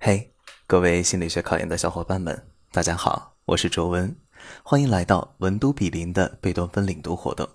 [0.00, 0.32] 嘿，
[0.68, 4.16] 各位心理学考研的小伙伴们，大家好，我是卓文，
[4.62, 7.46] 欢迎来到文都比邻的贝多芬领读活动。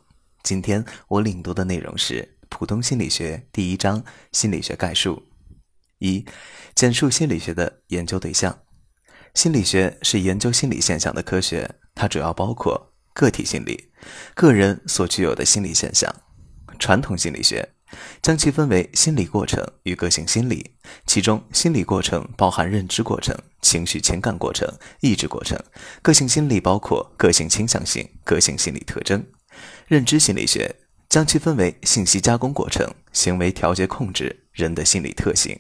[0.44, 4.04] 今天我领读的内容是《普通心理学》第一章
[4.34, 5.24] 心理学概述。
[6.00, 6.26] 一、
[6.76, 8.60] 简述心理学的研究对象。
[9.34, 13.90] 心理学是研究心理现象的科学，它主要包括个体心理、
[14.36, 16.14] 个人所具有的心理现象。
[16.78, 17.73] 传统心理学。
[18.22, 20.72] 将其分为心理过程与个性心理，
[21.06, 24.68] 其中心理过程包含认知过程、情绪情感过程、
[25.02, 25.58] 意志过程；
[26.02, 29.26] 个性心理包括个性倾向性、个性心理特征。
[29.88, 30.76] 认知心理学
[31.10, 35.60] 将其分为信息加工过程、行为调节控制、人的心理特性。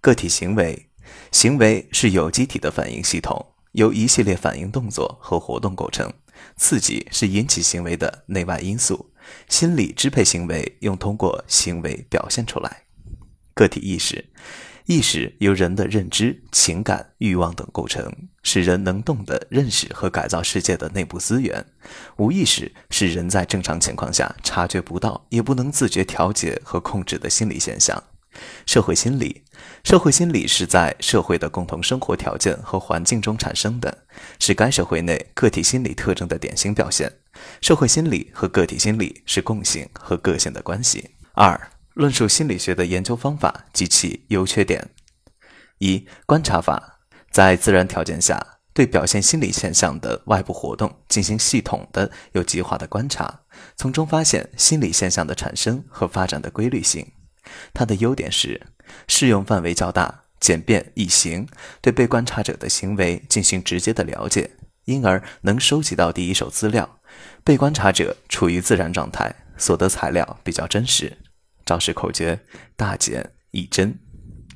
[0.00, 0.90] 个体行为，
[1.30, 6.12] 行为是有机体的反应系统，由一系列反应动作和活动构成，
[6.56, 9.13] 刺激是引起行为的内外因素。
[9.48, 12.84] 心理支配行为，用通过行为表现出来。
[13.54, 14.24] 个体意识，
[14.86, 21.64] 意识由人的认知、情感、欲望等构成，是人能动的认识和改造世界的内部资源。
[22.16, 28.02] 无意识是人在正常情况下察觉不到，也不能自觉调节和控制的心理现象。
[28.66, 29.44] 社会心理，
[29.84, 33.96] 社会心理是在社会的共同生活条件和环境中产生的，
[34.40, 37.12] 是该社会内个体心理特征的典型表现。
[37.60, 41.10] 社会心理和个体心理是共性和个性的关系。
[41.32, 44.90] 二、论述心理学的研究方法及其优缺点。
[45.78, 53.40] 一、观察法，在自然条件下，对表现心理现象的外部活动进行系统的、有计划的观察，
[53.76, 57.06] 从中发现心理现象的产生和发展的规律性。
[57.72, 58.68] 它的优点是
[59.06, 61.46] 适用范围较大、简便易行，
[61.80, 64.50] 对被观察者的行为进行直接的了解，
[64.84, 67.00] 因而能收集到第一手资料。
[67.42, 71.16] 被观察者处于自然状态，所得材料比较真实。
[71.64, 72.40] 招式口诀：
[72.76, 73.98] 大简易真。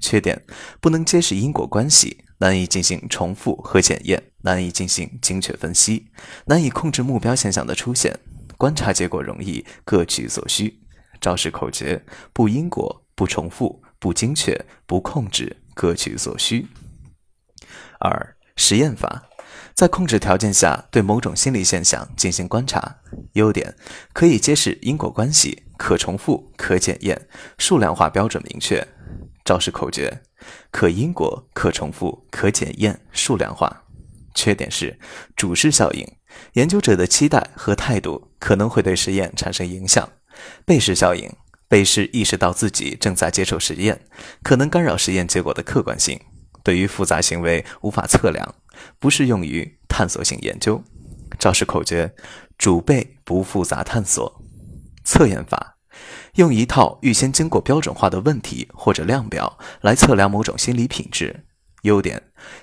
[0.01, 0.45] 缺点：
[0.81, 6.11] 不能揭示因果关系，难以进行重复和检验，难以进行精确分析，
[6.47, 8.19] 难以控制目标现象的出现。
[8.57, 10.81] 观察结果容易各取所需。
[11.21, 16.67] 招式口诀：不因果、不重复、不精确、不控制、各取所需。
[17.99, 19.28] 二、实验法。
[19.79, 22.97] 在控制条件下，对某种心理现象进行观察。
[23.35, 23.77] 优点：
[24.13, 27.29] 可以揭示因果关系，可重复，可检验，
[27.59, 28.85] 数量化标准明确。
[29.45, 30.23] 招式口诀：
[30.73, 33.85] 可因果，可重复，可检验，数量化。
[34.35, 34.99] 缺点是
[35.37, 36.05] 主视效应，
[36.55, 40.09] 研究者的期待和态度可能会对实验产生影响。
[40.65, 41.33] 被试效应，
[41.69, 44.01] 被试意识到自己正在接受实验，
[44.43, 46.21] 可能干扰实验结果的客观性。
[46.65, 48.57] 对于复杂行为无法测量。
[48.99, 50.83] 不适用于探索性研究。
[51.39, 52.15] 招式口诀：
[52.57, 54.43] 主备不复杂探索。
[55.05, 55.77] 测验法：
[56.35, 61.45] 用一套预先经过标准化的问题或者量表来测量某种心理品质。
[61.83, 62.21] 优点：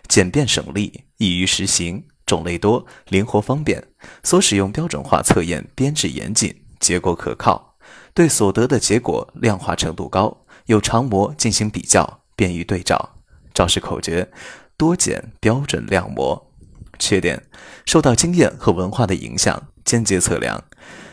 [0.08, 3.82] 简便省力，易于实行，种类多，灵活方便。
[4.24, 7.78] 所使用标准化测验编制严谨，结果可靠，
[8.14, 13.18] 对所得的结果量化程度高，有常模进行比较，便于对照。
[13.54, 14.30] 招式口诀。
[14.78, 16.52] 多检标准量模，
[17.00, 17.44] 缺点
[17.86, 20.64] 受到经验和文化的影响，间接测量。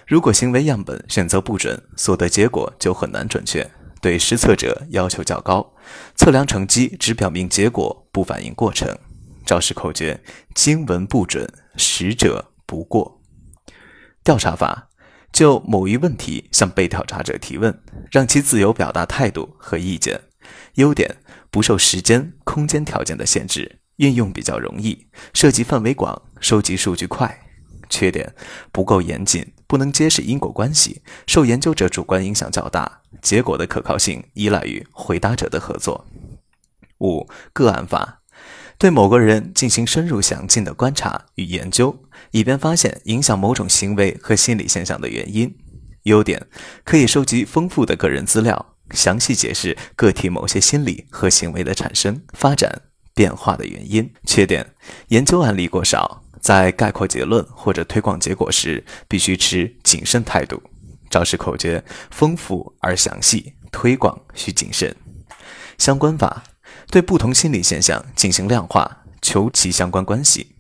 [0.06, 3.70] 如果行为样本选择不准，所得结果就很难准确，
[4.00, 5.74] 对实测者要求较高。
[6.16, 8.98] 测量成绩只表明结果，不反映过程。
[9.46, 10.20] 招式口诀：
[10.54, 13.20] 经文不准，实者不过。
[14.24, 14.88] 调查法：
[15.32, 17.80] 就某一问题向被调查者提问，
[18.10, 20.20] 让其自由表达态度和意见。
[20.74, 21.16] 优点。
[21.52, 27.38] 不受时间、空间条件的限制，运用比较容易，涉及范围广，收集数据快。
[27.90, 28.34] 缺点
[28.72, 36.06] 不够严谨，不能揭示因果关系，受研究者主观影响较大，结果的可靠性依赖于回答者的合作。
[37.00, 38.22] 五个案法
[38.78, 45.54] 对某个人进行深入详尽的观察与研究，以便发现影响某种行为和心理现象的原因。
[46.04, 46.46] 优点
[46.82, 48.71] 可以收集丰富的个人资料。
[48.92, 52.82] 详细解释个体某些心理和行为的产生、发展、
[53.14, 54.12] 变化的原因。
[54.24, 54.74] 缺点：
[55.08, 60.62] 研究案例过少，在概括结论或者推广结果时，必须持谨慎态度。
[61.10, 64.94] 招式口诀：丰富而详细，推广需谨慎。
[65.78, 66.44] 相关法
[66.90, 70.54] 对不同心理现象进行量化，求其相关关系。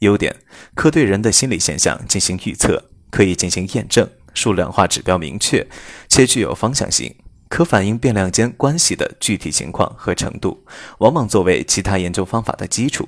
[0.00, 0.36] 优点：
[0.74, 5.66] 可对人的心理现象进行预测，可以进行验证，数量化指标明确，
[6.08, 7.14] 且具有方向性。
[7.50, 10.64] 可反映变量间关系的具体情况和程度，
[11.00, 13.06] 往往作为其他研究方法的基础。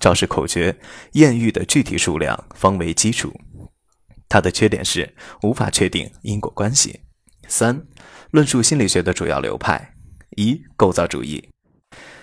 [0.00, 0.76] 招式口诀：
[1.12, 3.32] 验遇的具体数量方为基础。
[4.28, 7.00] 它的缺点是无法确定因果关系。
[7.46, 7.86] 三、
[8.30, 9.94] 论述心理学的主要流派：
[10.36, 11.50] 一、构造主义。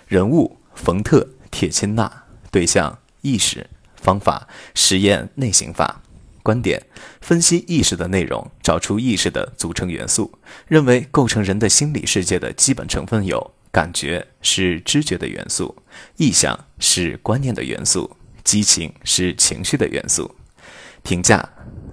[0.08, 2.26] 人物冯特·铁钦纳。
[2.52, 3.70] 对象：意识。
[3.96, 6.02] 方法：实验内省法。
[6.44, 6.82] 观点：
[7.22, 10.32] 分析意识的内容，找出意识的组成元素。
[10.68, 15.76] 认为构成人的心理世界的基本成分有：感觉是知觉的元素，
[16.18, 20.36] 意象是观念的元素，激情是情绪的元素。
[21.04, 21.48] 评价：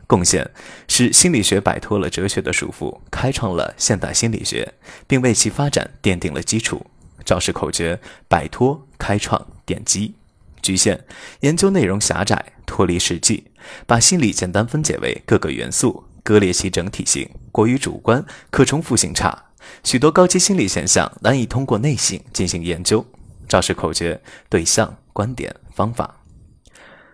[0.07, 0.51] 贡献
[0.89, 4.75] 是心理学摆脱了哲学的束缚，开创了现代心理学，
[5.07, 6.85] 并为其发展奠定了基础。
[7.25, 10.15] 肇事口诀：摆脱、开创、奠基。
[10.63, 11.05] 局限
[11.41, 13.45] 研究内容狭窄，脱离实际，
[13.87, 19.45] 把心理简单分解为各个元素，割裂其整体性，过于主观，可重复性差，
[19.85, 23.05] 许多高级心理现象难以通过内省进行研究。
[23.49, 26.17] 肇事口诀：对象、观点、方法。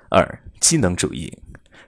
[0.09, 1.33] 二、机能主义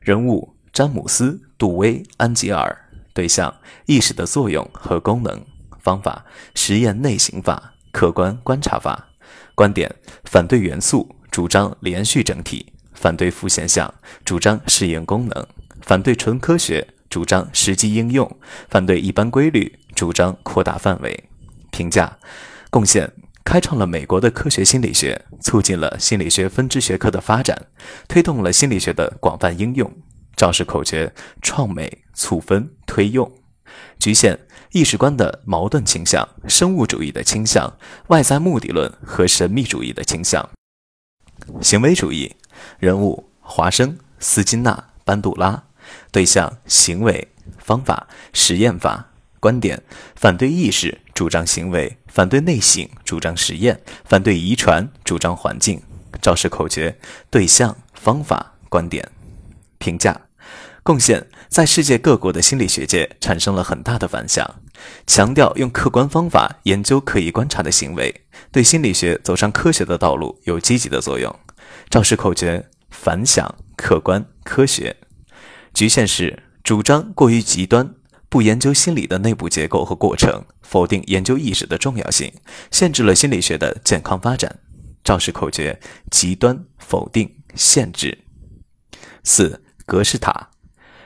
[0.00, 2.76] 人物：詹姆斯·杜威·安吉尔。
[3.14, 3.54] 对象：
[3.86, 5.42] 意识的作用和功能。
[5.80, 6.24] 方法：
[6.54, 9.08] 实验内省法、客观观察法。
[9.54, 11.16] 观点：反对元素。
[11.34, 13.92] 主张连续整体，反对负现象；
[14.24, 15.46] 主张适应功能，
[15.82, 18.38] 反对纯科学；主张实际应用，
[18.70, 21.24] 反对一般规律；主张扩大范围。
[21.72, 22.16] 评价：
[22.70, 23.12] 贡献
[23.44, 27.60] 开创了美国的科学心理学，促进了心理学分支学科的发展，
[28.06, 29.92] 推动了心理学的广泛应用。
[30.36, 33.28] 肇事口诀：创美、促分、推用。
[33.98, 34.38] 局限
[34.70, 37.76] 意识观的矛盾倾向：生物主义的倾向、
[38.06, 40.48] 外在目的论和神秘主义的倾向。
[41.60, 42.34] 行为主义
[42.78, 45.64] 人物：华生、斯金纳、班杜拉。
[46.10, 47.28] 对象：行为。
[47.58, 49.10] 方法：实验法。
[49.40, 49.82] 观点：
[50.16, 55.82] 反对意识，主张行为；反对内省，主张实验；反对遗传，主张环境。
[56.22, 56.98] 肇事口诀：
[57.28, 59.06] 对象、方法、观点。
[59.76, 60.18] 评价：
[60.84, 64.60] 贡献在世界各国的心理学界产生了很大的反响，
[65.06, 68.26] 强调用客观方法研究可以观察的行为。
[68.52, 71.34] 对心理学走上科学的道路有积极的作用。
[71.88, 74.94] 肇事口诀：反响、客观、科学。
[75.72, 77.94] 局限是主张过于极端，
[78.28, 82.30] 不研究心理的内部结构和过程，否定研究意识的重要性，
[82.70, 84.60] 限制了心理学的健康发展。
[85.02, 85.80] 肇事口诀：
[86.10, 88.18] 极端、否定、限制。
[89.22, 90.50] 四、格式塔。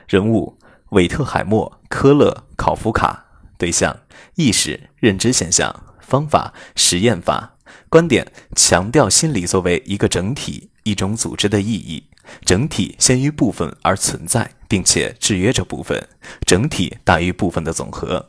[0.09, 0.57] 人物：
[0.89, 3.25] 韦特海默、科勒、考夫卡。
[3.59, 3.95] 对象：
[4.33, 5.83] 意识、认知现象。
[5.99, 7.55] 方法实验法
[7.89, 12.05] 观点强调心理作为一个整体、一种组织的意义。
[12.43, 16.07] 整体先于部分而存在，并且制约着部分。
[16.43, 18.27] 整体大于部分的总和。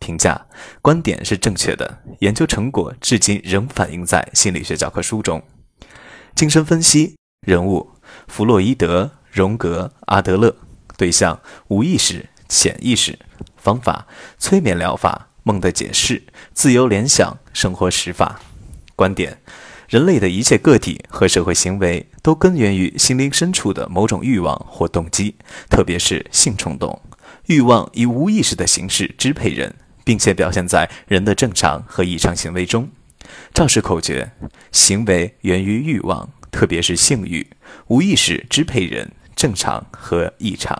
[0.00, 0.46] 评价
[0.82, 5.40] 观点是正确的，研究成果至今仍反映在心理学教科书中。
[6.34, 7.14] 精神分析
[7.46, 7.92] 人物：
[8.26, 10.56] 弗洛伊德、荣格、阿德勒。
[11.00, 13.18] 对象：无意识、潜意识。
[13.56, 14.06] 方法
[14.38, 15.28] 催眠疗法。
[15.42, 18.42] 梦的解释、自由联想、生活实法。
[18.94, 19.38] 观点：
[19.88, 25.36] 人类的一切个体和社会行为都根源于心灵深处的某种欲望或动机，
[25.70, 27.00] 特别是性冲动。
[27.46, 29.74] 欲望以无意识的形式支配人，
[30.04, 32.90] 并且表现在人的正常和异常行为中。
[33.54, 34.32] 肇事口诀：
[34.70, 37.46] 行为源于欲望，特别是性欲，
[37.86, 40.76] 无意识支配人，正常和异常。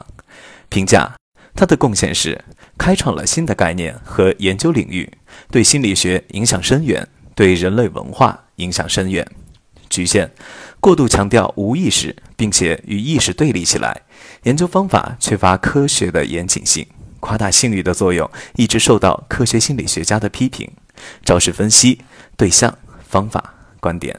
[0.69, 1.17] 评价：
[1.55, 2.45] 他的贡献是。
[2.77, 5.13] 开创了新的概念和研究领域，
[5.51, 9.27] 对心理学影响深远，对人类文化影响深远。
[9.91, 10.31] 局限
[10.81, 14.01] 过度强调无意识，并且与意识对立起来，
[14.45, 16.87] 研究方法缺乏科学的严谨性，
[17.21, 20.71] 夸大性欲的作用一直受到科学心理学家的批评。
[21.23, 22.01] 肇事分析
[22.39, 24.19] 对象、方法、观点。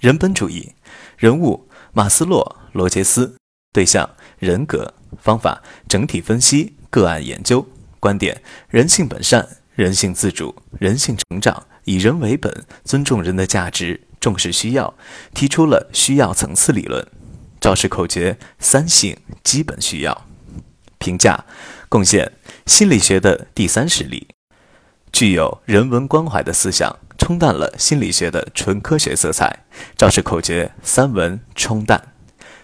[0.00, 0.72] 人本主义
[1.16, 1.65] 人物：
[1.96, 3.36] 马斯洛、罗杰斯。
[3.72, 4.92] 对象：人格。
[5.18, 6.74] 方法：整体分析。
[6.90, 7.66] 个案研究
[7.98, 14.92] 观点：人性本善，人性自主，人性成长，以人为本，尊重人的价值，重视需要，
[15.32, 17.08] 提出了需要层次理论。
[17.62, 20.26] 肇事口诀：三性基本需要。
[20.98, 21.46] 评价
[21.88, 22.30] 贡献：
[22.66, 24.28] 心理学的第三实例，
[25.16, 29.64] 具有人文关怀的思想，冲淡了心理学的纯科学色彩。
[29.96, 32.12] 肇事口诀：三文冲淡。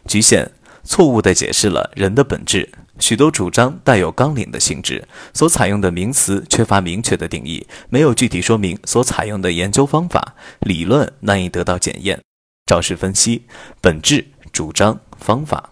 [0.06, 0.50] 局限：
[0.84, 2.70] 错误地解释了人的本质。
[2.98, 12.20] 许多主张带有纲领的性质，所采用的名词缺乏明确的定义，没有具体说明所采用的研究方法，理论难以得到检验。
[12.66, 13.46] 肇事分析
[13.80, 15.70] 本质、主张、方法。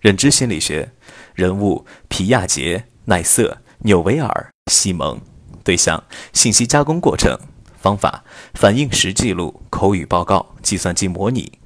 [0.00, 0.90] 认知心理学
[1.34, 5.20] 人物：皮亚杰、奈瑟、纽维尔、西蒙。
[5.66, 7.36] 对象：信息加工过程。
[7.76, 8.22] 方法：
[8.54, 11.58] 反应时记录、口语报告、计算机模拟。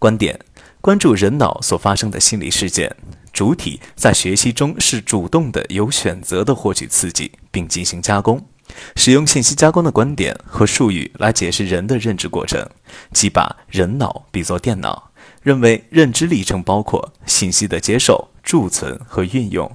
[0.00, 0.40] 观点：
[0.80, 2.96] 关注人脑所发生的心理事件。
[3.32, 8.44] 主体在学习中是主动的、有选择的获取刺激并进行加工，
[8.96, 12.68] 使用信息加工的观点和术语来解释人的认知过程，
[13.12, 15.12] 即把人脑比作电脑，
[15.42, 19.70] 认为认知历程包括信息的接受、贮存和运用。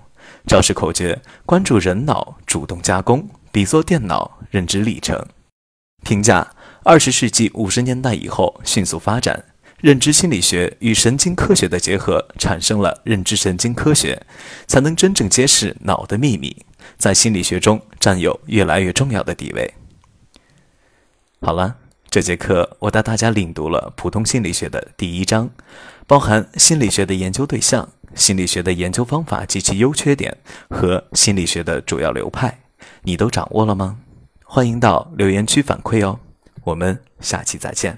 [0.48, 5.26] 招式口诀：关注人脑，主动加工，比作电脑，认知历程。
[6.04, 9.44] 评价：二十世纪五十年代以后迅速发展。
[9.82, 14.22] 认知心理学与神经科学的结合，产生了认知神经科学，
[14.68, 16.56] 才能真正揭示脑的秘密，
[16.98, 19.74] 在心理学中占有越来越重要的地位。
[21.42, 21.78] 好了，
[22.12, 25.50] 这节课我带大家领读了普通心理学的第一章，
[26.06, 30.38] 包含心理学的研究对象、心理学的研究方法及其优缺点
[30.70, 32.61] 和心理学的主要流派，
[33.04, 33.98] 你都掌握了吗？
[34.44, 36.20] 欢迎到留言区反馈哦，
[36.64, 37.98] 我们下期再见。